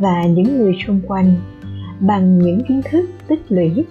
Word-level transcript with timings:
và 0.00 0.24
những 0.24 0.58
người 0.58 0.76
xung 0.86 1.00
quanh 1.06 1.34
bằng 2.00 2.38
những 2.38 2.64
kiến 2.68 2.80
thức 2.90 3.10
tích 3.28 3.42
lũy, 3.48 3.84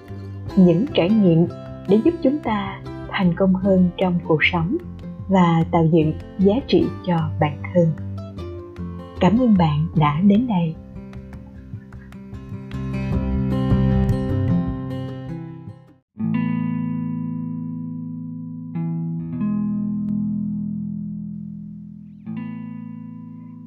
những 0.55 0.85
trải 0.93 1.09
nghiệm 1.09 1.47
để 1.87 1.99
giúp 2.05 2.13
chúng 2.23 2.39
ta 2.39 2.81
thành 3.09 3.33
công 3.35 3.55
hơn 3.55 3.89
trong 3.97 4.19
cuộc 4.27 4.39
sống 4.51 4.77
và 5.27 5.63
tạo 5.71 5.85
dựng 5.91 6.13
giá 6.39 6.53
trị 6.67 6.85
cho 7.07 7.15
bản 7.39 7.61
thân 7.73 7.87
cảm 9.19 9.39
ơn 9.39 9.57
bạn 9.57 9.87
đã 9.95 10.21
đến 10.21 10.47
đây 10.47 10.75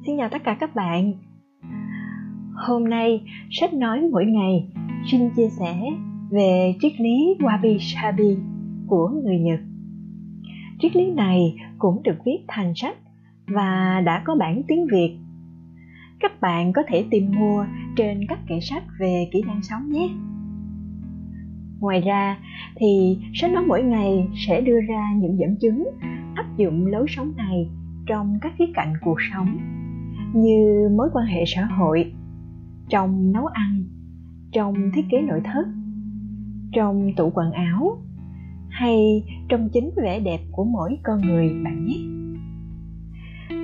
Xin 0.05 0.17
chào 0.17 0.29
tất 0.29 0.41
cả 0.43 0.57
các 0.59 0.75
bạn. 0.75 1.13
Hôm 2.55 2.89
nay, 2.89 3.23
sách 3.51 3.73
nói 3.73 4.01
mỗi 4.11 4.25
ngày 4.25 4.67
xin 5.11 5.29
chia 5.35 5.49
sẻ 5.49 5.75
về 6.29 6.75
triết 6.81 6.91
lý 6.99 7.35
Wabi 7.39 7.77
Sabi 7.79 8.37
của 8.87 9.09
người 9.23 9.39
Nhật. 9.39 9.59
Triết 10.79 10.95
lý 10.95 11.11
này 11.11 11.55
cũng 11.77 12.03
được 12.03 12.15
viết 12.25 12.37
thành 12.47 12.73
sách 12.75 12.97
và 13.47 14.01
đã 14.05 14.21
có 14.25 14.35
bản 14.35 14.61
tiếng 14.67 14.87
Việt. 14.91 15.17
Các 16.19 16.41
bạn 16.41 16.73
có 16.73 16.83
thể 16.87 17.05
tìm 17.11 17.31
mua 17.39 17.65
trên 17.95 18.27
các 18.27 18.39
kệ 18.47 18.59
sách 18.59 18.83
về 18.99 19.29
kỹ 19.31 19.43
năng 19.47 19.63
sống 19.63 19.91
nhé. 19.91 20.09
Ngoài 21.79 22.01
ra 22.01 22.37
thì 22.75 23.17
sách 23.33 23.51
nói 23.51 23.63
mỗi 23.67 23.83
ngày 23.83 24.27
sẽ 24.47 24.61
đưa 24.61 24.81
ra 24.81 25.13
những 25.15 25.37
dẫn 25.39 25.55
chứng 25.61 25.87
áp 26.35 26.57
dụng 26.57 26.85
lối 26.85 27.05
sống 27.09 27.33
này 27.37 27.69
trong 28.05 28.37
các 28.41 28.53
khía 28.57 28.71
cạnh 28.73 28.93
cuộc 29.01 29.17
sống 29.31 29.57
như 30.33 30.89
mối 30.97 31.09
quan 31.13 31.25
hệ 31.25 31.43
xã 31.47 31.65
hội 31.65 32.13
trong 32.93 33.31
nấu 33.31 33.45
ăn, 33.45 33.83
trong 34.51 34.75
thiết 34.93 35.01
kế 35.11 35.21
nội 35.21 35.41
thất, 35.43 35.65
trong 36.73 37.09
tủ 37.17 37.31
quần 37.33 37.51
áo, 37.51 37.97
hay 38.69 39.23
trong 39.49 39.69
chính 39.73 39.89
vẻ 40.03 40.19
đẹp 40.19 40.39
của 40.51 40.63
mỗi 40.63 40.97
con 41.03 41.21
người 41.21 41.49
bạn 41.63 41.85
nhé. 41.85 41.97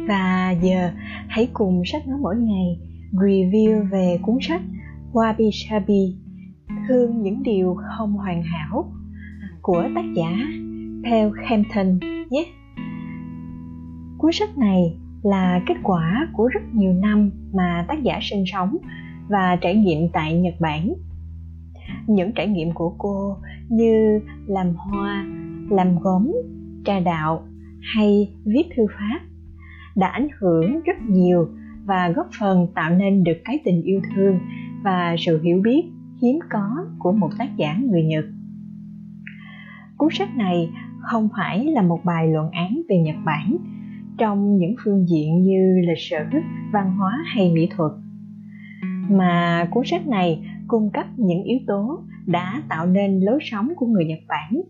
Và 0.07 0.51
giờ, 0.61 0.91
hãy 1.27 1.49
cùng 1.53 1.81
sách 1.85 2.07
nói 2.07 2.17
mỗi 2.21 2.35
ngày, 2.37 2.79
review 3.11 3.89
về 3.89 4.19
cuốn 4.21 4.37
sách 4.41 4.61
Wabi 5.13 5.49
Sabi 5.53 6.15
thương 6.87 7.21
những 7.21 7.43
điều 7.43 7.75
không 7.97 8.13
hoàn 8.13 8.43
hảo, 8.43 8.91
của 9.61 9.83
tác 9.95 10.05
giả 10.15 10.31
Paul 11.03 11.39
Hampton 11.45 11.99
nhé. 12.29 12.45
Cuốn 14.17 14.31
sách 14.31 14.57
này 14.57 14.97
là 15.23 15.61
kết 15.67 15.75
quả 15.83 16.27
của 16.33 16.47
rất 16.47 16.61
nhiều 16.73 16.93
năm 16.93 17.31
mà 17.53 17.85
tác 17.87 18.03
giả 18.03 18.19
sinh 18.21 18.43
sống 18.53 18.77
và 19.29 19.55
trải 19.61 19.75
nghiệm 19.75 20.09
tại 20.13 20.39
Nhật 20.39 20.53
Bản. 20.59 20.93
Những 22.07 22.31
trải 22.35 22.47
nghiệm 22.47 22.73
của 22.73 22.95
cô 22.97 23.37
như 23.69 24.19
làm 24.47 24.73
hoa, 24.75 25.27
làm 25.69 25.99
gốm, 25.99 26.31
trà 26.85 26.99
đạo 26.99 27.43
hay 27.81 28.33
viết 28.45 28.63
thư 28.75 28.85
pháp 28.99 29.19
đã 29.95 30.07
ảnh 30.07 30.27
hưởng 30.39 30.81
rất 30.85 30.97
nhiều 31.09 31.47
và 31.85 32.09
góp 32.09 32.27
phần 32.39 32.67
tạo 32.75 32.89
nên 32.95 33.23
được 33.23 33.37
cái 33.45 33.59
tình 33.65 33.81
yêu 33.81 34.01
thương 34.15 34.39
và 34.83 35.15
sự 35.19 35.41
hiểu 35.41 35.61
biết 35.63 35.83
hiếm 36.21 36.39
có 36.49 36.85
của 36.99 37.11
một 37.11 37.29
tác 37.37 37.57
giả 37.57 37.77
người 37.89 38.03
Nhật. 38.03 38.25
Cuốn 39.97 40.09
sách 40.11 40.37
này 40.37 40.69
không 41.01 41.29
phải 41.37 41.65
là 41.65 41.81
một 41.81 41.99
bài 42.05 42.27
luận 42.27 42.51
án 42.51 42.81
về 42.89 42.97
Nhật 42.97 43.15
Bản 43.25 43.57
trong 44.17 44.57
những 44.57 44.75
phương 44.83 45.05
diện 45.09 45.43
như 45.43 45.81
lịch 45.87 46.03
sử 46.09 46.39
văn 46.73 46.95
hóa 46.97 47.23
hay 47.25 47.51
mỹ 47.51 47.69
thuật 47.77 47.91
mà 49.09 49.67
cuốn 49.71 49.83
sách 49.85 50.07
này 50.07 50.45
cung 50.67 50.89
cấp 50.93 51.05
những 51.17 51.43
yếu 51.43 51.59
tố 51.67 51.99
đã 52.25 52.63
tạo 52.69 52.85
nên 52.85 53.19
lối 53.19 53.39
sống 53.41 53.69
của 53.75 53.85
người 53.85 54.05
nhật 54.05 54.19
bản. 54.27 54.61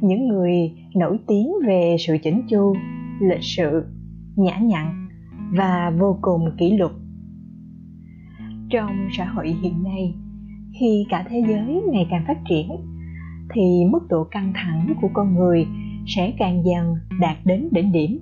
Những 0.00 0.28
người 0.28 0.72
nổi 0.94 1.18
tiếng 1.26 1.52
về 1.66 1.96
sự 1.98 2.16
chỉnh 2.22 2.42
chu, 2.48 2.74
lịch 3.20 3.42
sự, 3.42 3.84
nhã 4.36 4.58
nhặn 4.58 5.08
và 5.56 5.92
vô 5.98 6.18
cùng 6.20 6.50
kỷ 6.58 6.76
luật. 6.76 6.92
Trong 8.70 8.90
xã 9.16 9.24
hội 9.24 9.56
hiện 9.62 9.82
nay, 9.82 10.14
khi 10.80 11.06
cả 11.10 11.24
thế 11.28 11.44
giới 11.48 11.82
ngày 11.92 12.06
càng 12.10 12.24
phát 12.26 12.38
triển, 12.48 12.68
thì 13.54 13.84
mức 13.90 14.08
độ 14.08 14.24
căng 14.24 14.52
thẳng 14.54 14.94
của 15.00 15.08
con 15.12 15.34
người 15.34 15.66
sẽ 16.06 16.32
càng 16.38 16.64
dần 16.64 16.94
đạt 17.20 17.36
đến 17.44 17.68
đỉnh 17.72 17.92
điểm. 17.92 18.20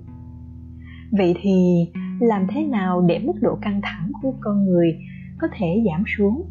Vậy 1.11 1.35
thì 1.41 1.87
làm 2.19 2.47
thế 2.47 2.63
nào 2.63 3.01
để 3.01 3.19
mức 3.19 3.33
độ 3.41 3.55
căng 3.61 3.81
thẳng 3.83 4.11
của 4.21 4.33
con 4.39 4.65
người 4.65 4.97
có 5.39 5.47
thể 5.57 5.83
giảm 5.85 6.03
xuống? 6.17 6.43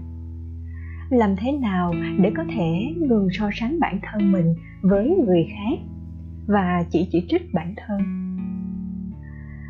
Làm 1.11 1.37
thế 1.37 1.53
nào 1.53 1.93
để 2.19 2.33
có 2.37 2.45
thể 2.55 2.95
ngừng 2.97 3.29
so 3.33 3.51
sánh 3.55 3.81
bản 3.81 3.99
thân 4.03 4.33
mình 4.33 4.55
với 4.83 5.17
người 5.27 5.47
khác 5.51 5.79
và 6.47 6.85
chỉ 6.91 7.09
chỉ 7.13 7.27
trích 7.29 7.55
bản 7.55 7.75
thân? 7.77 8.01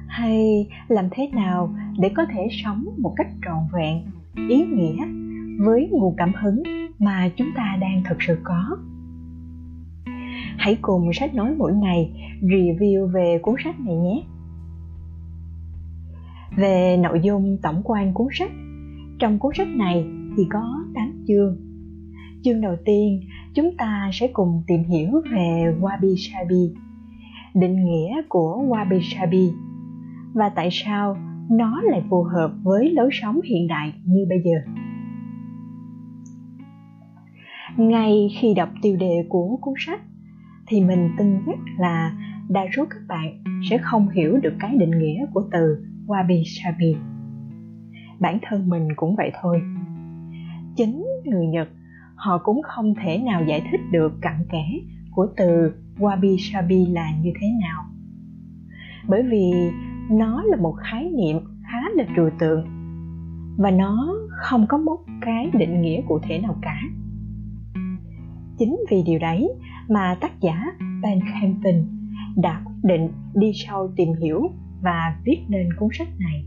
Hay 0.09 0.69
làm 0.89 1.09
thế 1.11 1.29
nào 1.33 1.75
để 1.99 2.09
có 2.09 2.27
thể 2.33 2.49
sống 2.65 2.85
một 2.99 3.13
cách 3.17 3.29
trọn 3.45 3.59
vẹn, 3.73 4.03
ý 4.49 4.67
nghĩa 4.67 5.07
với 5.67 5.89
nguồn 5.91 6.15
cảm 6.17 6.33
hứng 6.43 6.63
mà 6.99 7.29
chúng 7.37 7.49
ta 7.57 7.77
đang 7.81 8.03
thực 8.09 8.23
sự 8.23 8.39
có? 8.45 8.77
Hãy 10.59 10.79
cùng 10.83 11.13
sách 11.13 11.35
nói 11.35 11.55
mỗi 11.59 11.75
ngày 11.75 12.11
review 12.43 13.07
về 13.07 13.39
cuốn 13.43 13.55
sách 13.65 13.81
này 13.81 13.97
nhé 13.97 14.23
về 16.57 16.97
nội 17.03 17.21
dung 17.23 17.59
tổng 17.63 17.81
quan 17.85 18.15
cuốn 18.15 18.27
sách, 18.33 18.51
trong 19.19 19.39
cuốn 19.39 19.53
sách 19.57 19.69
này 19.69 20.07
thì 20.37 20.43
có 20.51 20.85
8 20.95 21.25
chương. 21.27 21.57
Chương 22.43 22.61
đầu 22.61 22.77
tiên, 22.85 23.21
chúng 23.55 23.77
ta 23.79 24.11
sẽ 24.13 24.29
cùng 24.33 24.63
tìm 24.67 24.85
hiểu 24.85 25.11
về 25.33 25.75
wabi 25.81 26.15
sabi 26.17 26.75
định 27.57 27.85
nghĩa 27.85 28.23
của 28.29 28.65
wabi 28.69 29.01
sabi 29.03 29.53
và 30.35 30.49
tại 30.49 30.69
sao 30.73 31.17
nó 31.51 31.81
lại 31.83 32.03
phù 32.11 32.23
hợp 32.23 32.53
với 32.63 32.91
lối 32.91 33.09
sống 33.13 33.41
hiện 33.45 33.69
đại 33.69 33.93
như 34.05 34.27
bây 34.29 34.39
giờ. 34.45 34.73
Ngay 37.77 38.29
khi 38.41 38.55
đọc 38.55 38.69
tiêu 38.83 38.97
đề 38.97 39.27
của 39.29 39.59
cuốn 39.61 39.75
sách, 39.87 40.01
thì 40.67 40.81
mình 40.81 41.09
tin 41.19 41.39
chắc 41.47 41.59
là 41.79 42.13
đa 42.49 42.67
số 42.77 42.85
các 42.91 43.01
bạn 43.09 43.45
sẽ 43.71 43.79
không 43.79 44.09
hiểu 44.09 44.37
được 44.43 44.55
cái 44.61 44.77
định 44.77 44.99
nghĩa 44.99 45.27
của 45.35 45.45
từ 45.53 45.85
wabi 46.07 46.43
sabi 46.45 46.97
bản 48.21 48.39
thân 48.43 48.69
mình 48.69 48.89
cũng 48.97 49.17
vậy 49.17 49.33
thôi. 49.43 49.61
Chính 50.77 51.07
người 51.25 51.47
nhật, 51.47 51.69
họ 52.15 52.39
cũng 52.39 52.63
không 52.63 52.95
thể 52.95 53.19
nào 53.19 53.45
giải 53.45 53.63
thích 53.71 53.81
được 53.91 54.13
cặn 54.21 54.47
kẽ 54.51 54.65
của 55.11 55.27
từ 55.37 55.73
wabi 55.99 56.37
sabi 56.39 56.87
là 56.87 57.11
như 57.23 57.33
thế 57.41 57.49
nào. 57.61 57.85
Bởi 59.09 59.23
vì 59.23 59.53
nó 60.11 60.43
là 60.43 60.57
một 60.57 60.75
khái 60.79 61.11
niệm 61.17 61.37
khá 61.63 61.81
là 61.95 62.05
trừu 62.17 62.31
tượng 62.39 62.67
và 63.59 63.71
nó 63.71 64.15
không 64.31 64.67
có 64.69 64.79
một 64.79 64.99
cái 65.21 65.51
định 65.59 65.83
nghĩa 65.83 66.01
cụ 66.09 66.19
thể 66.23 66.39
nào 66.39 66.57
cả. 66.63 66.81
Chính 68.59 68.77
vì 68.91 69.03
điều 69.07 69.19
đấy 69.19 69.49
mà 69.89 70.17
tác 70.21 70.41
giả 70.41 70.65
Ben 71.03 71.21
campton 71.21 71.75
đã 72.37 72.63
quyết 72.65 72.75
định 72.83 73.09
đi 73.35 73.53
sâu 73.55 73.93
tìm 73.97 74.09
hiểu 74.23 74.51
và 74.87 75.17
viết 75.25 75.39
nên 75.49 75.69
cuốn 75.79 75.89
sách 75.93 76.09
này. 76.19 76.45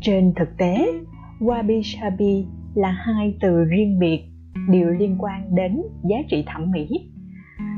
Trên 0.00 0.32
thực 0.36 0.56
tế, 0.58 0.92
wabi 1.40 1.82
sabi 1.82 2.46
là 2.74 2.90
hai 2.90 3.36
từ 3.40 3.64
riêng 3.64 3.98
biệt 3.98 4.20
đều 4.68 4.90
liên 4.90 5.16
quan 5.18 5.54
đến 5.54 5.82
giá 6.10 6.16
trị 6.28 6.44
thẩm 6.46 6.70
mỹ 6.70 6.88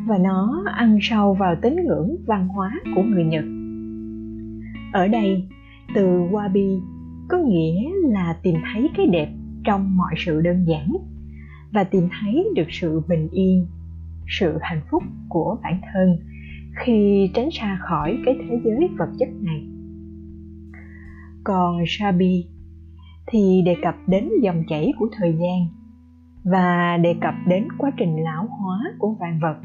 và 0.06 0.19
nó 0.19 0.64
ăn 0.76 0.98
sâu 1.02 1.34
vào 1.34 1.56
tín 1.62 1.76
ngưỡng 1.84 2.16
văn 2.26 2.48
hóa 2.48 2.72
của 2.94 3.02
người 3.02 3.25
Nhật. 3.25 3.44
Ở 4.92 5.08
đây, 5.08 5.48
từ 5.94 6.06
wabi 6.06 6.81
có 7.28 7.38
nghĩa 7.38 7.90
là 8.08 8.36
tìm 8.42 8.54
thấy 8.72 8.90
cái 8.96 9.06
đẹp 9.06 9.28
trong 9.64 9.96
mọi 9.96 10.14
sự 10.16 10.40
đơn 10.40 10.64
giản 10.69 10.92
và 11.72 11.84
tìm 11.84 12.08
thấy 12.20 12.48
được 12.54 12.66
sự 12.69 13.00
bình 13.08 13.28
yên 13.32 13.66
sự 14.40 14.58
hạnh 14.60 14.81
phúc 14.90 15.02
của 15.28 15.58
bản 15.62 15.81
thân 15.92 16.27
khi 16.84 17.30
tránh 17.34 17.48
xa 17.52 17.78
khỏi 17.80 18.19
cái 18.25 18.36
thế 18.40 18.60
giới 18.64 18.88
vật 18.98 19.08
chất 19.19 19.28
này. 19.42 19.66
Còn 21.44 21.82
Sabi 21.86 22.46
thì 23.26 23.62
đề 23.66 23.76
cập 23.82 23.94
đến 24.06 24.28
dòng 24.42 24.62
chảy 24.69 24.92
của 24.98 25.08
thời 25.12 25.32
gian 25.32 25.66
và 26.44 26.96
đề 26.96 27.14
cập 27.20 27.34
đến 27.46 27.69
quá 27.78 27.90
trình 27.96 28.16
lão 28.25 28.46
hóa 28.46 28.78
của 28.98 29.14
vạn 29.20 29.40
vật. 29.42 29.56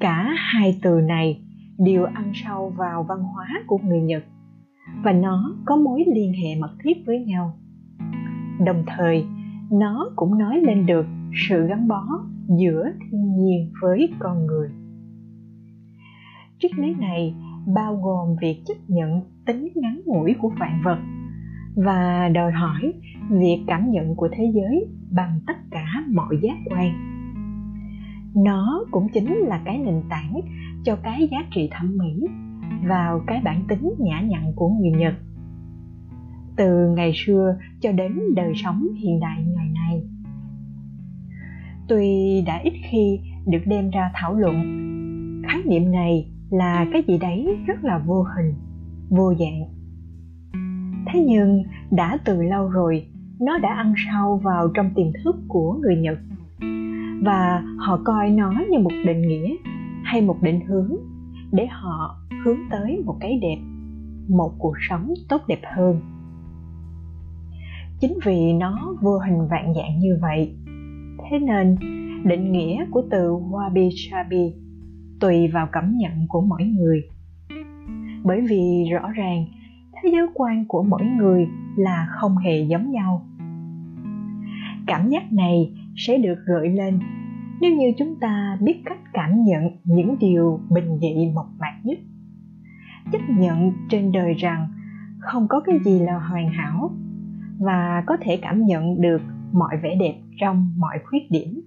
Cả 0.00 0.34
hai 0.36 0.78
từ 0.82 1.00
này 1.00 1.42
đều 1.78 2.04
ăn 2.04 2.32
sâu 2.34 2.72
vào 2.76 3.02
văn 3.08 3.18
hóa 3.22 3.46
của 3.66 3.78
người 3.78 4.00
nhật 4.00 4.24
và 5.04 5.12
nó 5.12 5.54
có 5.64 5.76
mối 5.76 6.04
liên 6.14 6.32
hệ 6.32 6.60
mật 6.60 6.76
thiết 6.84 6.96
với 7.06 7.24
nhau. 7.24 7.58
Đồng 8.66 8.84
thời, 8.86 9.24
nó 9.70 10.10
cũng 10.16 10.38
nói 10.38 10.60
lên 10.60 10.86
được 10.86 11.06
sự 11.48 11.66
gắn 11.66 11.88
bó 11.88 12.02
giữa 12.48 12.90
thiên 13.00 13.36
nhiên 13.36 13.72
với 13.82 14.08
con 14.18 14.46
người 14.46 14.70
triết 16.60 16.78
lý 16.78 16.94
này 16.94 17.34
bao 17.74 17.96
gồm 17.96 18.36
việc 18.40 18.62
chấp 18.66 18.74
nhận 18.88 19.20
tính 19.46 19.68
ngắn 19.74 20.00
ngủi 20.04 20.34
của 20.40 20.52
vạn 20.60 20.80
vật 20.84 20.98
và 21.76 22.28
đòi 22.28 22.52
hỏi 22.52 22.92
việc 23.30 23.64
cảm 23.66 23.90
nhận 23.90 24.14
của 24.14 24.28
thế 24.32 24.52
giới 24.54 24.86
bằng 25.10 25.40
tất 25.46 25.56
cả 25.70 26.04
mọi 26.08 26.38
giác 26.42 26.56
quan. 26.70 26.92
Nó 28.34 28.84
cũng 28.90 29.08
chính 29.14 29.36
là 29.36 29.62
cái 29.64 29.78
nền 29.78 30.02
tảng 30.08 30.40
cho 30.84 30.96
cái 30.96 31.28
giá 31.30 31.38
trị 31.50 31.68
thẩm 31.72 31.96
mỹ 31.98 32.28
vào 32.88 33.20
cái 33.26 33.40
bản 33.44 33.62
tính 33.68 33.94
nhã 33.98 34.20
nhặn 34.20 34.52
của 34.56 34.68
người 34.68 34.90
nhật. 34.90 35.14
Từ 36.56 36.88
ngày 36.96 37.12
xưa 37.14 37.56
cho 37.80 37.92
đến 37.92 38.12
đời 38.34 38.52
sống 38.54 38.86
hiện 39.02 39.20
đại 39.20 39.44
ngày 39.44 39.68
nay, 39.74 40.02
tuy 41.88 42.42
đã 42.46 42.60
ít 42.64 42.72
khi 42.90 43.20
được 43.46 43.62
đem 43.66 43.90
ra 43.90 44.10
thảo 44.14 44.34
luận, 44.34 44.54
khái 45.48 45.62
niệm 45.64 45.92
này 45.92 46.30
là 46.50 46.86
cái 46.92 47.02
gì 47.08 47.18
đấy 47.18 47.58
rất 47.66 47.84
là 47.84 47.98
vô 47.98 48.22
hình, 48.22 48.54
vô 49.10 49.34
dạng. 49.34 49.62
Thế 51.06 51.24
nhưng 51.26 51.62
đã 51.90 52.18
từ 52.24 52.42
lâu 52.42 52.68
rồi, 52.68 53.06
nó 53.40 53.58
đã 53.58 53.74
ăn 53.74 53.94
sâu 54.06 54.40
vào 54.44 54.68
trong 54.74 54.90
tiềm 54.94 55.06
thức 55.24 55.36
của 55.48 55.72
người 55.72 55.96
nhật. 55.96 56.18
Và 57.22 57.62
họ 57.78 58.00
coi 58.04 58.30
nó 58.30 58.52
như 58.70 58.78
một 58.78 58.90
định 59.06 59.22
nghĩa 59.28 59.56
hay 60.04 60.22
một 60.22 60.36
định 60.42 60.60
hướng 60.66 60.96
để 61.52 61.66
họ 61.66 62.16
hướng 62.44 62.58
tới 62.70 63.02
một 63.04 63.16
cái 63.20 63.38
đẹp, 63.42 63.58
một 64.28 64.52
cuộc 64.58 64.74
sống 64.88 65.14
tốt 65.28 65.40
đẹp 65.48 65.60
hơn. 65.76 66.00
Chính 68.00 68.18
vì 68.24 68.52
nó 68.52 68.96
vô 69.00 69.18
hình 69.18 69.48
vạn 69.50 69.74
dạng 69.74 69.98
như 69.98 70.18
vậy, 70.22 70.56
thế 71.30 71.38
nên 71.38 71.76
định 72.24 72.52
nghĩa 72.52 72.86
của 72.90 73.02
từ 73.10 73.32
wabi 73.32 73.90
sabi 73.90 74.54
tùy 75.20 75.48
vào 75.48 75.68
cảm 75.72 75.96
nhận 75.96 76.26
của 76.28 76.40
mỗi 76.40 76.64
người. 76.64 77.02
Bởi 78.24 78.40
vì 78.48 78.84
rõ 78.92 79.10
ràng, 79.10 79.46
thế 79.94 80.10
giới 80.12 80.26
quan 80.34 80.64
của 80.68 80.82
mỗi 80.82 81.04
người 81.04 81.46
là 81.76 82.06
không 82.10 82.36
hề 82.36 82.60
giống 82.60 82.90
nhau. 82.90 83.26
Cảm 84.86 85.08
giác 85.08 85.32
này 85.32 85.72
sẽ 85.96 86.18
được 86.18 86.38
gợi 86.46 86.68
lên 86.68 86.98
nếu 87.60 87.76
như 87.76 87.92
chúng 87.98 88.14
ta 88.20 88.58
biết 88.60 88.82
cách 88.84 88.98
cảm 89.12 89.44
nhận 89.44 89.70
những 89.84 90.16
điều 90.18 90.60
bình 90.70 90.98
dị 91.00 91.30
mộc 91.34 91.46
mạc 91.58 91.80
nhất. 91.84 91.98
Chấp 93.12 93.18
nhận 93.28 93.72
trên 93.90 94.12
đời 94.12 94.34
rằng 94.34 94.68
không 95.18 95.48
có 95.48 95.60
cái 95.60 95.78
gì 95.84 95.98
là 95.98 96.18
hoàn 96.18 96.48
hảo 96.48 96.90
và 97.58 98.02
có 98.06 98.16
thể 98.20 98.38
cảm 98.42 98.66
nhận 98.66 99.00
được 99.00 99.22
mọi 99.52 99.76
vẻ 99.82 99.96
đẹp 100.00 100.14
trong 100.40 100.74
mọi 100.78 100.98
khuyết 101.04 101.30
điểm 101.30 101.60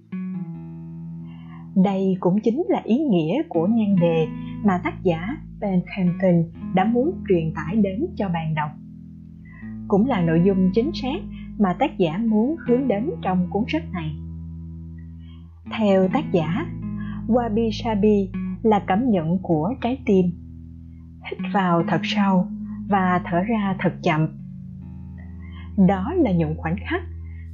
đây 1.76 2.16
cũng 2.20 2.40
chính 2.40 2.64
là 2.68 2.80
ý 2.84 2.98
nghĩa 2.98 3.42
của 3.48 3.66
nhan 3.66 3.96
đề 4.00 4.26
mà 4.64 4.80
tác 4.84 5.02
giả 5.02 5.36
Ben 5.60 5.82
Hampton 5.86 6.44
đã 6.74 6.84
muốn 6.84 7.12
truyền 7.28 7.54
tải 7.54 7.76
đến 7.76 8.06
cho 8.16 8.28
bạn 8.28 8.54
đọc. 8.54 8.70
Cũng 9.88 10.06
là 10.06 10.20
nội 10.20 10.42
dung 10.44 10.70
chính 10.74 10.90
xác 10.94 11.20
mà 11.58 11.72
tác 11.78 11.98
giả 11.98 12.18
muốn 12.18 12.56
hướng 12.66 12.88
đến 12.88 13.10
trong 13.22 13.46
cuốn 13.50 13.64
sách 13.68 13.92
này. 13.92 14.14
Theo 15.78 16.08
tác 16.08 16.32
giả, 16.32 16.66
Wabi 17.28 17.70
Sabi 17.72 18.30
là 18.62 18.84
cảm 18.86 19.10
nhận 19.10 19.38
của 19.38 19.74
trái 19.80 19.98
tim. 20.06 20.26
Hít 21.30 21.38
vào 21.54 21.82
thật 21.88 22.00
sâu 22.02 22.46
và 22.88 23.22
thở 23.24 23.40
ra 23.40 23.76
thật 23.78 23.92
chậm. 24.02 24.28
Đó 25.88 26.12
là 26.16 26.32
những 26.32 26.54
khoảnh 26.56 26.76
khắc 26.90 27.02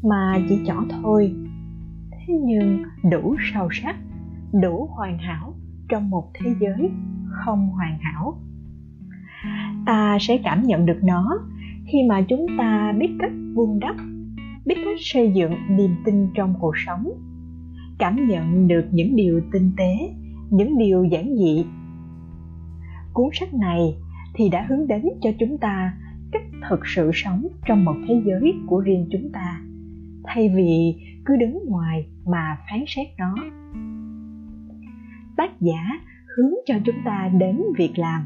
mà 0.03 0.39
chỉ 0.49 0.59
nhỏ 0.65 0.85
thôi, 0.91 1.35
thế 2.11 2.35
nhưng 2.45 2.83
đủ 3.11 3.37
sâu 3.53 3.69
sắc, 3.73 3.97
đủ 4.53 4.89
hoàn 4.97 5.19
hảo 5.19 5.55
trong 5.89 6.11
một 6.11 6.31
thế 6.35 6.55
giới 6.61 6.91
không 7.31 7.69
hoàn 7.69 7.99
hảo. 7.99 8.41
Ta 9.87 10.19
sẽ 10.21 10.39
cảm 10.45 10.63
nhận 10.63 10.87
được 10.87 10.99
nó 11.03 11.39
khi 11.87 11.99
mà 12.09 12.23
chúng 12.29 12.47
ta 12.59 12.93
biết 12.99 13.17
cách 13.19 13.33
vun 13.55 13.79
đắp, 13.81 13.97
biết 14.67 14.75
cách 14.85 14.99
xây 15.01 15.33
dựng 15.35 15.53
niềm 15.71 15.91
tin 16.05 16.29
trong 16.35 16.55
cuộc 16.61 16.75
sống, 16.87 17.09
cảm 17.99 18.29
nhận 18.29 18.69
được 18.69 18.85
những 18.91 19.17
điều 19.17 19.41
tinh 19.53 19.73
tế, 19.77 19.95
những 20.51 20.79
điều 20.79 21.05
giản 21.05 21.37
dị. 21.37 21.65
Cuốn 23.13 23.29
sách 23.33 23.55
này 23.55 23.97
thì 24.35 24.49
đã 24.49 24.67
hướng 24.69 24.87
đến 24.87 25.03
cho 25.21 25.31
chúng 25.39 25.59
ta 25.59 25.95
cách 26.33 26.43
thực 26.69 26.81
sự 26.87 27.11
sống 27.15 27.47
trong 27.67 27.85
một 27.85 27.95
thế 28.09 28.23
giới 28.25 28.55
của 28.67 28.81
riêng 28.81 29.09
chúng 29.13 29.33
ta, 29.33 29.61
thay 30.25 30.49
vì 30.49 30.95
cứ 31.25 31.37
đứng 31.37 31.59
ngoài 31.69 32.07
mà 32.27 32.57
phán 32.71 32.85
xét 32.87 33.07
nó 33.19 33.35
tác 35.39 35.61
giả 35.61 35.81
hướng 36.37 36.53
cho 36.67 36.75
chúng 36.85 36.95
ta 37.05 37.31
đến 37.39 37.63
việc 37.79 37.93
làm. 37.99 38.23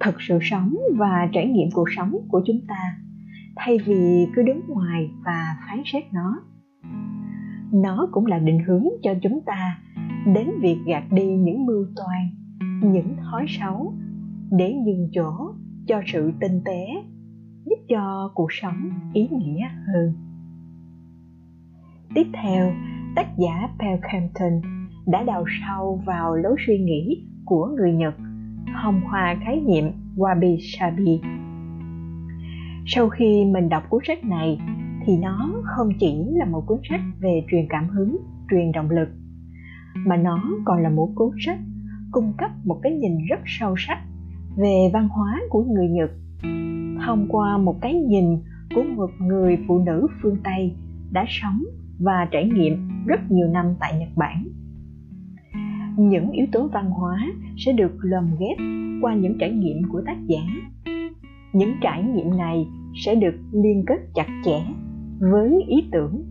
Thật 0.00 0.14
sự 0.28 0.38
sống 0.42 0.74
và 0.98 1.28
trải 1.32 1.46
nghiệm 1.46 1.68
cuộc 1.74 1.88
sống 1.96 2.12
của 2.28 2.42
chúng 2.46 2.60
ta, 2.68 2.98
thay 3.56 3.78
vì 3.86 4.26
cứ 4.34 4.42
đứng 4.42 4.60
ngoài 4.68 5.10
và 5.24 5.56
phán 5.68 5.82
xét 5.92 6.04
nó. 6.12 6.42
Nó 7.72 8.08
cũng 8.12 8.26
là 8.26 8.38
định 8.38 8.58
hướng 8.66 8.84
cho 9.02 9.14
chúng 9.22 9.40
ta 9.46 9.78
đến 10.34 10.50
việc 10.60 10.78
gạt 10.86 11.04
đi 11.10 11.26
những 11.26 11.66
mưu 11.66 11.86
toan, 11.96 12.28
những 12.92 13.16
thói 13.16 13.46
xấu 13.48 13.94
để 14.50 14.74
nhường 14.74 15.08
chỗ 15.12 15.54
cho 15.86 16.02
sự 16.06 16.32
tinh 16.40 16.60
tế, 16.64 16.86
giúp 17.64 17.76
cho 17.88 18.32
cuộc 18.34 18.52
sống 18.52 18.90
ý 19.12 19.28
nghĩa 19.28 19.68
hơn. 19.86 20.12
Tiếp 22.14 22.26
theo, 22.42 22.72
tác 23.16 23.26
giả 23.38 23.68
Paul 23.78 23.98
Campton 24.02 24.71
đã 25.06 25.22
đào 25.22 25.44
sâu 25.60 26.02
vào 26.06 26.36
lối 26.36 26.56
suy 26.66 26.78
nghĩ 26.78 27.24
của 27.44 27.66
người 27.66 27.92
Nhật 27.92 28.14
hồng 28.74 29.00
hòa 29.00 29.36
khái 29.44 29.60
niệm 29.60 29.84
Wabi 30.16 30.58
Sabi. 30.60 31.20
Sau 32.86 33.08
khi 33.08 33.44
mình 33.44 33.68
đọc 33.68 33.82
cuốn 33.88 34.00
sách 34.06 34.24
này 34.24 34.60
thì 35.06 35.16
nó 35.16 35.62
không 35.64 35.88
chỉ 36.00 36.24
là 36.32 36.44
một 36.44 36.66
cuốn 36.66 36.78
sách 36.90 37.00
về 37.20 37.44
truyền 37.50 37.66
cảm 37.68 37.88
hứng, 37.88 38.16
truyền 38.50 38.72
động 38.72 38.90
lực 38.90 39.08
mà 39.94 40.16
nó 40.16 40.42
còn 40.64 40.82
là 40.82 40.88
một 40.88 41.08
cuốn 41.14 41.30
sách 41.46 41.58
cung 42.12 42.32
cấp 42.38 42.50
một 42.64 42.78
cái 42.82 42.92
nhìn 42.92 43.18
rất 43.28 43.40
sâu 43.46 43.74
sắc 43.78 43.98
về 44.56 44.90
văn 44.92 45.08
hóa 45.08 45.40
của 45.50 45.64
người 45.64 45.88
Nhật 45.88 46.10
thông 47.06 47.26
qua 47.28 47.58
một 47.58 47.76
cái 47.80 47.94
nhìn 47.94 48.38
của 48.74 48.82
một 48.96 49.10
người 49.20 49.58
phụ 49.68 49.78
nữ 49.78 50.06
phương 50.22 50.36
Tây 50.44 50.74
đã 51.10 51.24
sống 51.28 51.62
và 51.98 52.28
trải 52.30 52.50
nghiệm 52.54 52.88
rất 53.06 53.20
nhiều 53.30 53.48
năm 53.48 53.66
tại 53.80 53.98
Nhật 53.98 54.08
Bản 54.16 54.44
những 55.96 56.30
yếu 56.30 56.46
tố 56.52 56.68
văn 56.72 56.90
hóa 56.90 57.26
sẽ 57.56 57.72
được 57.72 57.92
lồng 58.02 58.30
ghép 58.40 58.58
qua 59.02 59.14
những 59.14 59.38
trải 59.38 59.50
nghiệm 59.50 59.82
của 59.88 60.02
tác 60.06 60.16
giả. 60.26 60.40
Những 61.52 61.74
trải 61.80 62.02
nghiệm 62.02 62.36
này 62.36 62.66
sẽ 62.94 63.14
được 63.14 63.34
liên 63.52 63.84
kết 63.86 63.98
chặt 64.14 64.26
chẽ 64.44 64.64
với 65.18 65.62
ý 65.66 65.88
tưởng, 65.92 66.24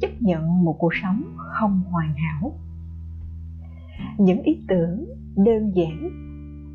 chấp 0.00 0.10
nhận 0.20 0.64
một 0.64 0.76
cuộc 0.78 0.94
sống 1.02 1.22
không 1.36 1.80
hoàn 1.90 2.14
hảo. 2.14 2.52
Những 4.18 4.42
ý 4.42 4.58
tưởng 4.68 5.04
đơn 5.36 5.72
giản, 5.74 6.10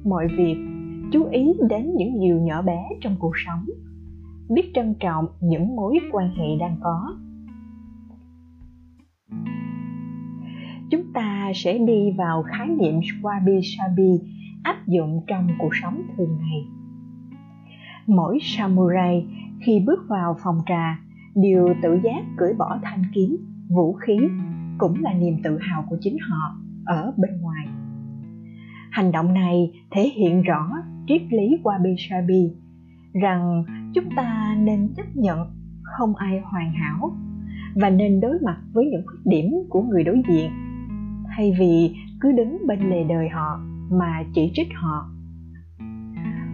mọi 0.05 0.27
việc 0.38 0.55
chú 1.12 1.25
ý 1.31 1.53
đến 1.69 1.95
những 1.95 2.19
điều 2.19 2.41
nhỏ 2.41 2.62
bé 2.62 2.89
trong 3.01 3.15
cuộc 3.19 3.33
sống, 3.45 3.65
biết 4.50 4.71
trân 4.73 4.95
trọng 5.00 5.25
những 5.41 5.75
mối 5.75 6.00
quan 6.12 6.29
hệ 6.35 6.47
đang 6.59 6.77
có 6.81 7.17
chúng 10.93 11.13
ta 11.13 11.51
sẽ 11.55 11.77
đi 11.77 12.12
vào 12.17 12.43
khái 12.43 12.67
niệm 12.67 13.00
wabi 13.21 13.62
sabi 13.63 14.19
áp 14.63 14.88
dụng 14.88 15.21
trong 15.27 15.47
cuộc 15.59 15.69
sống 15.81 16.01
thường 16.17 16.38
ngày. 16.39 16.67
Mỗi 18.07 18.39
samurai 18.41 19.25
khi 19.65 19.79
bước 19.79 20.00
vào 20.07 20.35
phòng 20.43 20.57
trà 20.65 21.00
đều 21.35 21.75
tự 21.81 22.00
giác 22.03 22.23
cởi 22.38 22.53
bỏ 22.53 22.79
thanh 22.83 23.03
kiếm, 23.13 23.38
vũ 23.69 23.93
khí, 23.93 24.17
cũng 24.77 25.03
là 25.03 25.13
niềm 25.13 25.38
tự 25.43 25.57
hào 25.62 25.85
của 25.89 25.97
chính 26.01 26.17
họ 26.29 26.57
ở 26.85 27.13
bên 27.17 27.41
ngoài. 27.41 27.67
Hành 28.91 29.12
động 29.12 29.33
này 29.33 29.71
thể 29.91 30.09
hiện 30.15 30.41
rõ 30.41 30.69
triết 31.07 31.21
lý 31.29 31.57
wabi 31.63 31.95
sabi 32.09 32.51
rằng 33.21 33.63
chúng 33.93 34.15
ta 34.15 34.57
nên 34.59 34.93
chấp 34.95 35.15
nhận 35.15 35.39
không 35.83 36.15
ai 36.15 36.39
hoàn 36.43 36.71
hảo 36.73 37.17
và 37.75 37.89
nên 37.89 38.19
đối 38.19 38.39
mặt 38.45 38.57
với 38.73 38.85
những 38.85 39.03
khuyết 39.05 39.19
điểm 39.25 39.53
của 39.69 39.81
người 39.81 40.03
đối 40.03 40.21
diện 40.29 40.51
thay 41.36 41.56
vì 41.60 41.96
cứ 42.20 42.32
đứng 42.32 42.58
bên 42.68 42.90
lề 42.90 43.04
đời 43.04 43.30
họ 43.30 43.60
mà 43.92 44.24
chỉ 44.34 44.52
trích 44.54 44.68
họ. 44.75 45.10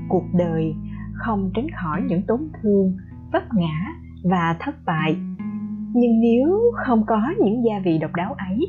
Cuộc 0.10 0.26
đời 0.34 0.76
không 1.14 1.52
tránh 1.54 1.68
khỏi 1.82 2.02
những 2.08 2.22
tổn 2.28 2.40
thương, 2.62 2.98
vấp 3.34 3.44
ngã 3.54 3.94
và 4.24 4.56
thất 4.60 4.76
bại. 4.86 5.18
Nhưng 5.94 6.20
nếu 6.22 6.62
không 6.86 7.04
có 7.08 7.22
những 7.44 7.64
gia 7.66 7.80
vị 7.86 7.98
độc 7.98 8.12
đáo 8.16 8.34
ấy, 8.34 8.60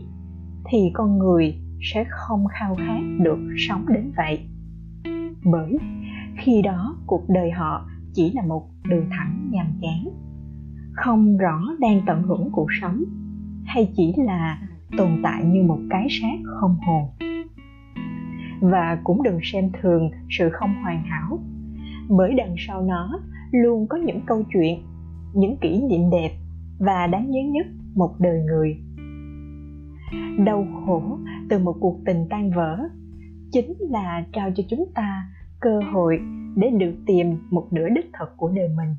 thì 0.71 0.79
con 0.95 1.19
người 1.19 1.55
sẽ 1.81 2.05
không 2.09 2.45
khao 2.47 2.75
khát 2.75 3.01
được 3.21 3.39
sống 3.69 3.85
đến 3.89 4.13
vậy. 4.17 4.47
Bởi 5.45 5.79
khi 6.37 6.63
đó 6.63 6.97
cuộc 7.07 7.25
đời 7.29 7.51
họ 7.51 7.87
chỉ 8.15 8.33
là 8.33 8.43
một 8.47 8.69
đường 8.89 9.07
thẳng 9.11 9.49
nhàm 9.51 9.67
chán, 9.81 10.05
không 10.93 11.39
rõ 11.39 11.61
đang 11.81 12.01
tận 12.07 12.23
hưởng 12.23 12.49
cuộc 12.53 12.69
sống, 12.81 13.05
hay 13.65 13.93
chỉ 13.97 14.15
là 14.17 14.59
tồn 14.97 15.21
tại 15.23 15.45
như 15.45 15.63
một 15.63 15.79
cái 15.91 16.07
xác 16.11 16.51
không 16.61 16.77
hồn. 16.87 17.05
Và 18.61 18.99
cũng 19.05 19.23
đừng 19.23 19.39
xem 19.43 19.71
thường 19.81 20.11
sự 20.31 20.51
không 20.53 20.75
hoàn 20.83 21.03
hảo, 21.03 21.39
bởi 22.09 22.35
đằng 22.35 22.55
sau 22.59 22.83
nó 22.83 23.21
luôn 23.53 23.87
có 23.89 23.97
những 23.97 24.21
câu 24.27 24.43
chuyện, 24.53 24.79
những 25.35 25.57
kỷ 25.61 25.83
niệm 25.83 26.11
đẹp 26.11 26.31
và 26.79 27.07
đáng 27.07 27.31
nhớ 27.31 27.41
nhất 27.53 27.67
một 27.95 28.15
đời 28.19 28.41
người. 28.43 28.77
Đau 30.45 30.67
khổ 30.87 31.19
từ 31.49 31.59
một 31.59 31.77
cuộc 31.81 32.01
tình 32.07 32.27
tan 32.31 32.51
vỡ 32.51 32.79
chính 33.53 33.75
là 33.79 34.25
trao 34.33 34.51
cho 34.57 34.63
chúng 34.71 34.85
ta 34.95 35.29
cơ 35.61 35.81
hội 35.93 36.21
để 36.57 36.71
được 36.71 36.95
tìm 37.07 37.37
một 37.51 37.69
nửa 37.71 37.89
đích 37.89 38.11
thực 38.19 38.37
của 38.37 38.49
đời 38.55 38.69
mình. 38.77 38.97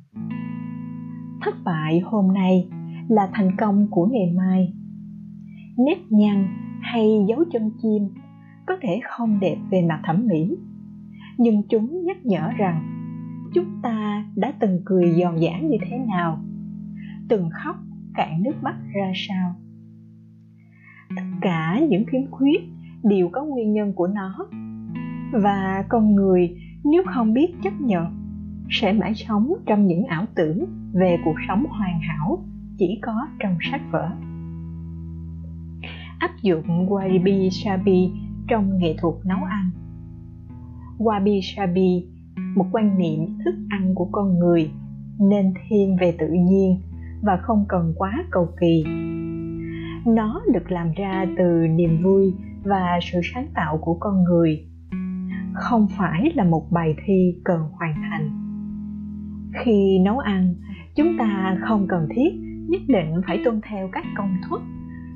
Thất 1.42 1.56
bại 1.64 2.00
hôm 2.00 2.34
nay 2.34 2.70
là 3.08 3.30
thành 3.34 3.56
công 3.58 3.88
của 3.92 4.06
ngày 4.06 4.34
mai 4.38 4.74
nếp 5.86 5.98
nhăn 6.10 6.48
hay 6.82 7.26
dấu 7.30 7.44
chân 7.52 7.72
chim 7.82 8.10
có 8.68 8.78
thể 8.82 9.00
không 9.04 9.40
đẹp 9.40 9.58
về 9.72 9.82
mặt 9.82 10.02
thẩm 10.04 10.28
mỹ. 10.28 10.58
Nhưng 11.38 11.64
chúng 11.70 12.06
nhắc 12.06 12.26
nhở 12.26 12.50
rằng 12.58 12.88
chúng 13.54 13.82
ta 13.84 14.26
đã 14.36 14.54
từng 14.60 14.82
cười 14.86 15.12
giòn 15.12 15.38
giả 15.38 15.60
như 15.60 15.78
thế 15.90 15.98
nào, 15.98 16.40
từng 17.30 17.50
khóc 17.52 17.76
cạn 18.16 18.44
nước 18.44 18.64
mắt 18.64 18.76
ra 18.96 19.12
sao. 19.16 19.56
Tất 21.16 21.24
cả 21.42 21.80
những 21.90 22.06
khiếm 22.06 22.32
khuyết 22.32 22.62
đều 23.04 23.30
có 23.32 23.44
nguyên 23.44 23.74
nhân 23.74 23.94
của 23.94 24.08
nó. 24.08 24.48
Và 25.34 25.86
con 25.90 26.16
người 26.16 26.58
nếu 26.84 27.04
không 27.06 27.34
biết 27.34 27.48
chấp 27.64 27.82
nhận 27.82 28.06
sẽ 28.70 28.94
mãi 28.94 29.14
sống 29.16 29.54
trong 29.66 29.88
những 29.88 30.06
ảo 30.06 30.26
tưởng 30.36 30.66
về 30.94 31.18
cuộc 31.26 31.36
sống 31.48 31.66
hoàn 31.70 32.00
hảo 32.00 32.46
chỉ 32.78 33.00
có 33.02 33.28
trong 33.40 33.58
sách 33.72 33.82
vở 33.92 34.10
áp 36.22 36.32
dụng 36.42 36.90
wabi 36.90 37.50
sabi 37.50 38.12
trong 38.48 38.78
nghệ 38.78 38.96
thuật 39.02 39.16
nấu 39.26 39.40
ăn. 39.50 39.70
Wabi 41.00 41.40
sabi 41.56 42.06
một 42.56 42.66
quan 42.72 42.98
niệm 42.98 43.20
thức 43.46 43.56
ăn 43.70 43.96
của 43.96 44.10
con 44.12 44.40
người, 44.40 44.72
nên 45.20 45.54
thiên 45.70 45.98
về 46.02 46.16
tự 46.20 46.28
nhiên 46.28 46.82
và 47.22 47.38
không 47.42 47.66
cần 47.70 47.94
quá 47.98 48.12
cầu 48.32 48.48
kỳ. 48.62 48.84
Nó 50.06 50.42
được 50.54 50.72
làm 50.72 50.92
ra 50.92 51.26
từ 51.38 51.68
niềm 51.68 52.04
vui 52.04 52.34
và 52.64 53.00
sự 53.02 53.20
sáng 53.34 53.48
tạo 53.54 53.78
của 53.78 53.98
con 54.00 54.24
người, 54.24 54.66
không 55.54 55.88
phải 55.98 56.32
là 56.36 56.44
một 56.44 56.72
bài 56.72 56.96
thi 57.06 57.36
cần 57.44 57.62
hoàn 57.72 57.94
thành. 58.02 58.30
Khi 59.66 60.00
nấu 60.00 60.20
ăn, 60.20 60.56
chúng 60.96 61.18
ta 61.18 61.58
không 61.62 61.88
cần 61.90 62.08
thiết, 62.16 62.32
nhất 62.70 62.82
định 62.88 63.22
phải 63.28 63.42
tuân 63.46 63.62
theo 63.70 63.90
các 63.92 64.06
công 64.18 64.38
thức 64.50 64.62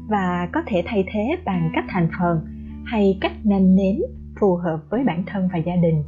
và 0.08 0.50
có 0.54 0.62
thể 0.66 0.84
thay 0.86 1.04
thế 1.12 1.38
bằng 1.46 1.72
cách 1.74 1.86
thành 1.88 2.08
phần 2.20 2.46
hay 2.86 3.18
cách 3.22 3.32
nêm 3.44 3.76
nếm 3.76 3.96
phù 4.40 4.56
hợp 4.56 4.80
với 4.90 5.04
bản 5.04 5.24
thân 5.28 5.50
và 5.54 5.58
gia 5.58 5.76
đình. 5.76 6.04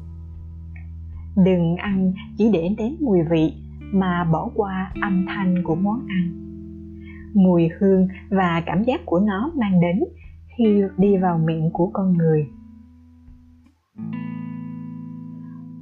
Đừng 1.46 1.76
ăn 1.76 2.14
chỉ 2.38 2.50
để 2.54 2.70
nếm 2.78 2.92
mùi 3.00 3.20
vị 3.32 3.54
mà 3.92 4.24
bỏ 4.24 4.50
qua 4.56 4.92
âm 5.02 5.26
thanh 5.28 5.64
của 5.64 5.76
món 5.76 6.06
ăn. 6.08 6.32
Mùi 7.34 7.70
hương 7.80 8.08
và 8.30 8.64
cảm 8.66 8.84
giác 8.84 9.02
của 9.06 9.20
nó 9.20 9.52
mang 9.56 9.82
đến 9.82 10.04
khi 10.58 10.82
đi 10.98 11.18
vào 11.18 11.38
miệng 11.38 11.70
của 11.74 11.90
con 11.94 12.18
người. 12.18 12.48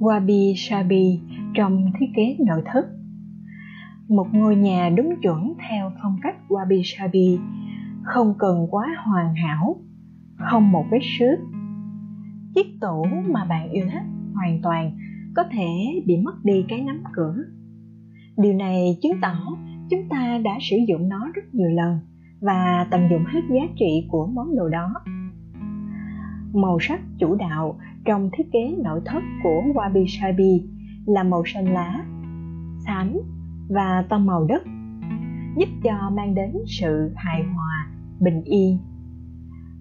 Wabi 0.00 0.54
sabi 0.56 1.20
trong 1.54 1.92
thiết 2.00 2.06
kế 2.16 2.36
nội 2.46 2.62
thất. 2.64 2.86
Một 4.08 4.26
ngôi 4.32 4.56
nhà 4.56 4.90
đúng 4.96 5.14
chuẩn 5.22 5.54
theo 5.68 5.92
phong 6.02 6.16
cách 6.22 6.36
wabi 6.48 6.82
sabi 6.84 7.38
không 8.06 8.34
cần 8.38 8.66
quá 8.70 8.86
hoàn 9.04 9.34
hảo, 9.34 9.76
không 10.36 10.72
một 10.72 10.84
vết 10.90 11.00
xước 11.18 11.38
chiếc 12.54 12.66
tủ 12.80 13.04
mà 13.28 13.44
bạn 13.44 13.70
yêu 13.70 13.86
thích 13.92 14.02
hoàn 14.34 14.62
toàn 14.62 14.98
có 15.36 15.44
thể 15.50 16.02
bị 16.06 16.16
mất 16.16 16.44
đi 16.44 16.64
cái 16.68 16.80
nắm 16.80 17.02
cửa. 17.12 17.34
Điều 18.36 18.52
này 18.52 18.98
chứng 19.02 19.20
tỏ 19.22 19.34
chúng 19.90 20.08
ta 20.08 20.38
đã 20.44 20.58
sử 20.60 20.76
dụng 20.88 21.08
nó 21.08 21.30
rất 21.34 21.42
nhiều 21.52 21.68
lần 21.68 21.98
và 22.40 22.86
tận 22.90 23.08
dụng 23.10 23.24
hết 23.26 23.40
giá 23.50 23.62
trị 23.78 24.08
của 24.10 24.26
món 24.26 24.56
đồ 24.56 24.68
đó. 24.68 24.94
Màu 26.54 26.78
sắc 26.80 27.00
chủ 27.18 27.34
đạo 27.34 27.78
trong 28.04 28.30
thiết 28.32 28.52
kế 28.52 28.76
nội 28.84 29.00
thất 29.04 29.22
của 29.42 29.62
wabi 29.74 30.06
sabi 30.20 30.68
là 31.06 31.22
màu 31.22 31.42
xanh 31.46 31.72
lá, 31.72 32.04
xám 32.86 33.12
và 33.68 34.04
tông 34.08 34.26
màu 34.26 34.44
đất, 34.44 34.62
giúp 35.56 35.68
cho 35.84 36.10
mang 36.10 36.34
đến 36.34 36.52
sự 36.66 37.12
hài 37.16 37.42
hòa 37.42 37.75
bình 38.20 38.42
yên 38.44 38.78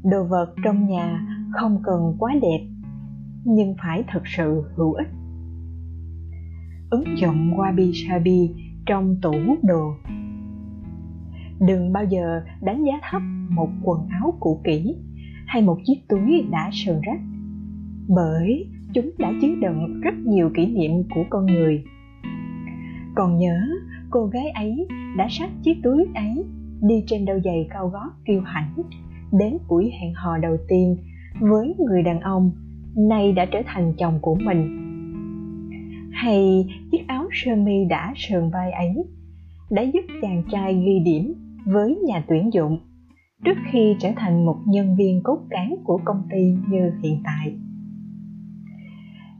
đồ 0.04 0.24
vật 0.24 0.54
trong 0.64 0.88
nhà 0.88 1.28
không 1.52 1.82
cần 1.84 2.16
quá 2.20 2.34
đẹp, 2.42 2.68
nhưng 3.44 3.76
phải 3.82 4.04
thực 4.14 4.24
sự 4.26 4.64
hữu 4.76 4.94
ích. 4.94 5.08
Ứng 6.90 7.18
dụng 7.18 7.58
wabi 7.58 7.92
sabi 8.08 8.50
trong 8.86 9.16
tủ 9.22 9.34
đồ. 9.64 9.94
Đừng 11.60 11.94
bao 11.94 12.04
giờ 12.04 12.42
đánh 12.62 12.84
giá 12.84 12.94
thấp 13.12 13.22
một 13.50 13.70
quần 13.84 14.08
áo 14.08 14.34
cũ 14.40 14.62
kỹ 14.64 14.96
hay 15.48 15.62
một 15.62 15.78
chiếc 15.86 16.08
túi 16.10 16.46
đã 16.52 16.70
sờn 16.74 17.02
rách, 17.02 17.22
bởi 18.08 18.68
chúng 18.94 19.12
đã 19.18 19.34
chứa 19.42 19.56
đựng 19.62 20.02
rất 20.02 20.16
nhiều 20.26 20.50
kỷ 20.56 20.66
niệm 20.66 20.92
của 21.16 21.24
con 21.30 21.46
người. 21.46 21.84
Còn 23.16 23.38
nhớ 23.38 23.60
cô 24.10 24.26
gái 24.26 24.50
ấy 24.50 24.88
đã 25.18 25.28
xách 25.30 25.52
chiếc 25.64 25.78
túi 25.84 26.06
ấy 26.16 26.46
đi 26.88 27.04
trên 27.08 27.26
đôi 27.26 27.42
giày 27.44 27.68
cao 27.70 27.88
gót 27.88 28.10
kiêu 28.26 28.42
hãnh 28.42 28.74
đến 29.32 29.58
buổi 29.70 29.92
hẹn 30.02 30.14
hò 30.14 30.38
đầu 30.38 30.58
tiên 30.68 30.98
với 31.40 31.76
người 31.80 32.04
đàn 32.04 32.20
ông 32.20 32.52
nay 32.96 33.32
đã 33.32 33.46
trở 33.46 33.62
thành 33.66 33.94
chồng 33.98 34.20
của 34.22 34.36
mình. 34.36 34.82
Hay 36.12 36.68
chiếc 36.92 37.08
áo 37.08 37.28
sơ 37.32 37.56
mi 37.56 37.86
đã 37.90 38.14
sờn 38.16 38.50
vai 38.50 38.72
ấy 38.72 39.06
đã 39.70 39.82
giúp 39.82 40.02
chàng 40.22 40.44
trai 40.52 40.74
ghi 40.86 41.00
điểm 41.06 41.34
với 41.66 42.00
nhà 42.08 42.24
tuyển 42.28 42.54
dụng 42.54 42.80
trước 43.46 43.58
khi 43.72 43.96
trở 44.00 44.10
thành 44.16 44.46
một 44.46 44.58
nhân 44.66 44.96
viên 44.96 45.24
cốt 45.24 45.40
cán 45.50 45.76
của 45.84 46.00
công 46.06 46.28
ty 46.32 46.44
như 46.70 46.92
hiện 47.04 47.22
tại. 47.24 47.56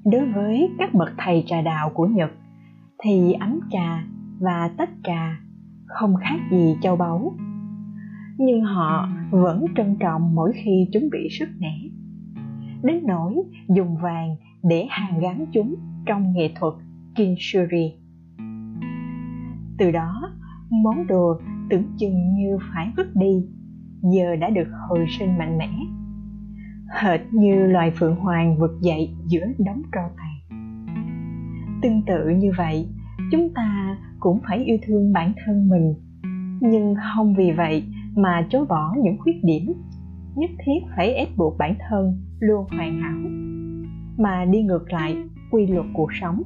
Đối 0.06 0.26
với 0.26 0.70
các 0.78 0.94
bậc 0.94 1.10
thầy 1.18 1.44
trà 1.48 1.62
đạo 1.62 1.90
của 1.94 2.06
nhật 2.06 2.32
thì 3.04 3.34
ấm 3.34 3.60
trà 3.72 4.04
và 4.40 4.72
tách 4.78 4.90
trà 5.04 5.40
không 6.00 6.16
khác 6.16 6.40
gì 6.52 6.76
châu 6.82 6.96
báu. 6.96 7.34
Nhưng 8.38 8.62
họ 8.62 9.10
vẫn 9.32 9.66
trân 9.78 9.96
trọng 10.00 10.36
mỗi 10.36 10.52
khi 10.56 10.88
chúng 10.94 11.10
bị 11.12 11.28
sức 11.40 11.50
nẻ. 11.60 11.80
Đến 12.84 13.04
nỗi 13.08 13.36
dùng 13.76 13.98
vàng 13.98 14.36
để 14.64 14.88
hàn 14.90 15.20
gắn 15.20 15.46
chúng 15.54 15.76
trong 16.06 16.34
nghệ 16.34 16.54
thuật 16.56 16.74
kinshuri 17.16 17.94
từ 19.78 19.92
đó, 19.92 20.32
món 20.70 21.08
đồ 21.08 21.40
tưởng 21.70 21.84
chừng 21.98 22.36
như 22.36 22.58
phải 22.74 22.92
vứt 22.98 23.16
đi, 23.16 23.46
giờ 24.14 24.36
đã 24.36 24.50
được 24.50 24.68
hồi 24.90 25.06
sinh 25.20 25.38
mạnh 25.38 25.58
mẽ. 25.58 25.70
Hệt 27.02 27.22
như 27.32 27.56
loài 27.56 27.92
phượng 27.92 28.16
hoàng 28.16 28.58
vực 28.58 28.72
dậy 28.82 29.16
giữa 29.26 29.46
đống 29.66 29.82
tro 29.92 30.02
tàn. 30.18 30.60
Tương 31.82 32.02
tự 32.08 32.30
như 32.30 32.52
vậy, 32.58 32.88
chúng 33.32 33.54
ta 33.54 33.98
cũng 34.26 34.40
phải 34.48 34.64
yêu 34.64 34.78
thương 34.88 35.14
bản 35.14 35.34
thân 35.46 35.70
mình. 35.70 35.94
Nhưng 36.62 36.96
không 37.16 37.36
vì 37.36 37.52
vậy 37.52 37.84
mà 38.16 38.48
chối 38.50 38.66
bỏ 38.66 38.96
những 39.04 39.18
khuyết 39.18 39.44
điểm, 39.44 39.74
nhất 40.36 40.50
thiết 40.66 40.80
phải 40.96 41.14
ép 41.14 41.28
buộc 41.38 41.58
bản 41.58 41.76
thân 41.90 42.22
luôn 42.40 42.66
hoàn 42.70 43.02
hảo, 43.02 43.18
mà 44.18 44.46
đi 44.46 44.64
ngược 44.64 44.94
lại 44.94 45.18
quy 45.52 45.68
luật 45.68 45.86
cuộc 45.94 46.10
sống. 46.22 46.42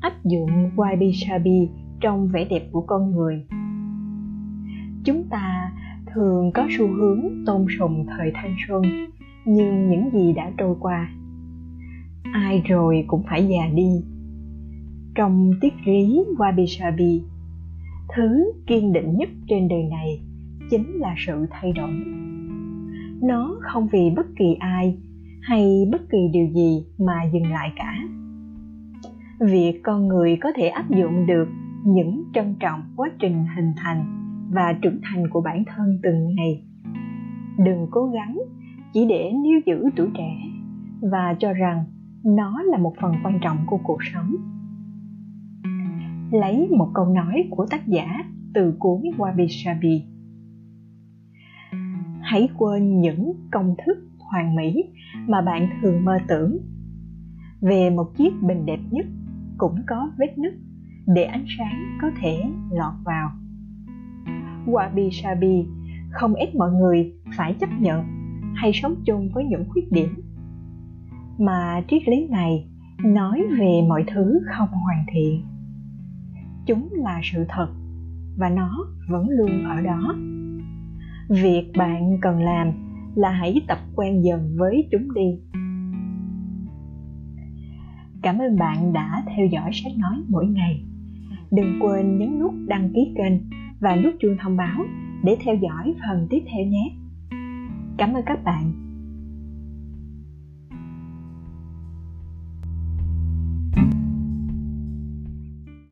Áp 0.00 0.24
dụng 0.24 0.50
wabi 0.76 1.12
sabi 1.12 1.68
trong 2.00 2.28
vẻ 2.28 2.46
đẹp 2.50 2.68
của 2.72 2.80
con 2.80 3.10
người. 3.10 3.46
Chúng 5.04 5.24
ta 5.30 5.72
thường 6.14 6.50
có 6.54 6.66
xu 6.78 6.86
hướng 6.86 7.20
tôn 7.46 7.66
sùng 7.78 8.06
thời 8.06 8.32
thanh 8.34 8.54
xuân, 8.68 8.82
nhưng 9.44 9.90
những 9.90 10.10
gì 10.12 10.32
đã 10.32 10.52
trôi 10.58 10.76
qua, 10.80 11.08
ai 12.32 12.62
rồi 12.64 13.04
cũng 13.06 13.22
phải 13.28 13.46
già 13.46 13.74
đi 13.74 14.13
trong 15.14 15.50
tiết 15.60 15.74
lý 15.84 16.24
wabi 16.38 16.66
sabi 16.66 17.22
thứ 18.16 18.52
kiên 18.66 18.92
định 18.92 19.16
nhất 19.16 19.28
trên 19.48 19.68
đời 19.68 19.82
này 19.90 20.20
chính 20.70 20.92
là 20.92 21.14
sự 21.26 21.46
thay 21.50 21.72
đổi. 21.72 21.90
Nó 23.22 23.56
không 23.60 23.88
vì 23.92 24.10
bất 24.16 24.26
kỳ 24.36 24.54
ai 24.58 24.98
hay 25.42 25.88
bất 25.92 26.10
kỳ 26.10 26.18
điều 26.32 26.46
gì 26.46 26.84
mà 26.98 27.24
dừng 27.32 27.50
lại 27.52 27.72
cả. 27.76 27.94
Việc 29.40 29.80
con 29.82 30.08
người 30.08 30.38
có 30.40 30.52
thể 30.56 30.68
áp 30.68 30.90
dụng 30.90 31.26
được 31.26 31.48
những 31.84 32.24
trân 32.34 32.54
trọng 32.60 32.82
quá 32.96 33.10
trình 33.18 33.44
hình 33.56 33.72
thành 33.76 34.04
và 34.52 34.72
trưởng 34.82 35.00
thành 35.02 35.30
của 35.30 35.40
bản 35.40 35.64
thân 35.66 35.98
từng 36.02 36.34
ngày. 36.34 36.62
Đừng 37.58 37.86
cố 37.90 38.06
gắng 38.06 38.38
chỉ 38.92 39.06
để 39.08 39.32
níu 39.32 39.60
giữ 39.66 39.90
tuổi 39.96 40.08
trẻ 40.14 40.36
và 41.00 41.34
cho 41.38 41.52
rằng 41.52 41.84
nó 42.24 42.62
là 42.62 42.78
một 42.78 42.94
phần 43.00 43.12
quan 43.24 43.38
trọng 43.42 43.58
của 43.66 43.78
cuộc 43.84 43.98
sống 44.12 44.53
lấy 46.30 46.68
một 46.78 46.90
câu 46.94 47.06
nói 47.06 47.48
của 47.50 47.66
tác 47.70 47.86
giả 47.86 48.24
từ 48.54 48.74
cuốn 48.78 49.00
Wabi 49.18 49.46
Sabi. 49.48 50.04
Hãy 52.20 52.48
quên 52.58 53.00
những 53.00 53.32
công 53.52 53.74
thức 53.86 53.98
hoàn 54.18 54.56
mỹ 54.56 54.84
mà 55.26 55.40
bạn 55.40 55.68
thường 55.82 56.04
mơ 56.04 56.18
tưởng. 56.28 56.58
Về 57.60 57.90
một 57.90 58.16
chiếc 58.16 58.42
bình 58.42 58.66
đẹp 58.66 58.80
nhất 58.90 59.06
cũng 59.58 59.76
có 59.86 60.10
vết 60.18 60.38
nứt 60.38 60.54
để 61.06 61.24
ánh 61.24 61.44
sáng 61.58 61.98
có 62.02 62.10
thể 62.20 62.42
lọt 62.70 62.94
vào. 63.04 63.30
Wabi 64.66 65.10
sabi 65.10 65.66
không 66.10 66.34
ép 66.34 66.54
mọi 66.54 66.72
người 66.72 67.12
phải 67.36 67.54
chấp 67.60 67.68
nhận 67.80 68.04
hay 68.54 68.70
sống 68.74 68.94
chung 69.06 69.30
với 69.34 69.44
những 69.44 69.64
khuyết 69.68 69.92
điểm. 69.92 70.08
Mà 71.38 71.82
triết 71.88 72.08
lý 72.08 72.26
này 72.30 72.68
nói 73.04 73.42
về 73.58 73.82
mọi 73.88 74.04
thứ 74.14 74.40
không 74.56 74.68
hoàn 74.68 75.04
thiện 75.12 75.53
chúng 76.66 76.88
là 76.92 77.20
sự 77.22 77.44
thật, 77.48 77.68
và 78.36 78.48
nó 78.48 78.86
vẫn 79.08 79.28
luôn 79.28 79.64
ở 79.64 79.80
đó. 79.80 80.14
Việc 81.28 81.72
bạn 81.76 82.18
cần 82.20 82.42
làm 82.42 82.70
là 83.14 83.30
hãy 83.30 83.60
tập 83.68 83.78
quen 83.96 84.24
dần 84.24 84.56
với 84.58 84.88
chúng 84.92 85.14
đi. 85.14 85.40
Cảm 88.22 88.38
ơn 88.38 88.56
bạn 88.58 88.92
đã 88.92 89.24
theo 89.36 89.46
dõi 89.46 89.70
sách 89.72 89.92
nói 89.98 90.22
mỗi 90.28 90.46
ngày. 90.46 90.84
Đừng 91.50 91.78
quên 91.80 92.18
nhấn 92.18 92.38
nút 92.38 92.54
đăng 92.66 92.90
ký 92.94 93.14
kênh 93.16 93.32
và 93.80 93.96
nút 93.96 94.14
chuông 94.20 94.36
thông 94.42 94.56
báo 94.56 94.84
để 95.24 95.36
theo 95.44 95.54
dõi 95.54 95.94
phần 96.00 96.26
tiếp 96.30 96.40
theo 96.46 96.66
nhé. 96.66 96.90
Cảm 97.98 98.14
ơn 98.14 98.22
các 98.26 98.44
bạn. 98.44 98.83